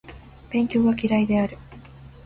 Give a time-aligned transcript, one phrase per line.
[0.49, 1.59] 勉強が嫌いである